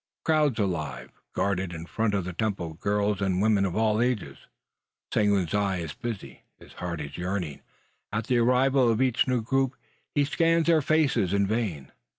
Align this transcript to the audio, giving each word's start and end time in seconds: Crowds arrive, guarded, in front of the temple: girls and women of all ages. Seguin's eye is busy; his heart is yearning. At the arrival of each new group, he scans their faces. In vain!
Crowds 0.25 0.59
arrive, 0.59 1.11
guarded, 1.33 1.71
in 1.73 1.85
front 1.85 2.15
of 2.15 2.25
the 2.25 2.33
temple: 2.33 2.73
girls 2.73 3.21
and 3.21 3.39
women 3.39 3.65
of 3.65 3.75
all 3.75 4.01
ages. 4.01 4.35
Seguin's 5.13 5.53
eye 5.53 5.77
is 5.77 5.93
busy; 5.93 6.41
his 6.57 6.73
heart 6.73 6.99
is 6.99 7.19
yearning. 7.19 7.61
At 8.11 8.25
the 8.25 8.39
arrival 8.39 8.89
of 8.89 8.99
each 8.99 9.27
new 9.27 9.43
group, 9.43 9.75
he 10.15 10.25
scans 10.25 10.65
their 10.65 10.81
faces. 10.81 11.33
In 11.33 11.45
vain! 11.45 11.91